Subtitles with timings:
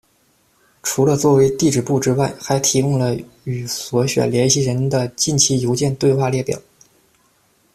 [0.81, 6.59] 除了作为地址簿之外，还提供了与所选联系人的近期邮件对话列表。